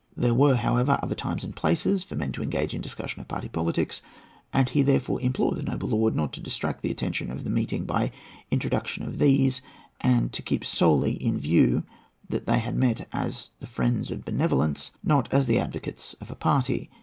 There 0.17 0.33
were, 0.33 0.55
however, 0.55 0.97
other 1.03 1.13
times 1.13 1.43
and 1.43 1.53
other 1.53 1.59
places 1.59 2.03
for 2.03 2.15
men 2.15 2.31
to 2.31 2.41
engage 2.41 2.73
in 2.73 2.81
discussion 2.81 3.21
of 3.21 3.27
party 3.27 3.49
politics, 3.49 4.01
and 4.51 4.67
he 4.67 4.81
therefore 4.81 5.21
implored 5.21 5.57
the 5.57 5.61
noble 5.61 5.89
lord 5.89 6.15
not 6.15 6.33
to 6.33 6.41
distract 6.41 6.81
the 6.81 6.89
attention 6.89 7.29
of 7.29 7.43
the 7.43 7.51
meeting 7.51 7.85
by 7.85 8.07
the 8.07 8.11
introduction 8.49 9.03
of 9.03 9.19
these; 9.19 9.61
and 9.99 10.33
to 10.33 10.41
keep 10.41 10.65
solely 10.65 11.11
in 11.23 11.39
view 11.39 11.83
that 12.29 12.47
they 12.47 12.57
had 12.57 12.75
met 12.75 13.07
as 13.13 13.51
the 13.59 13.67
friends 13.67 14.09
of 14.09 14.25
benevolence, 14.25 14.89
not 15.03 15.31
as 15.31 15.45
the 15.45 15.59
advocates 15.59 16.15
of 16.19 16.31
a 16.31 16.35
party. 16.35 16.89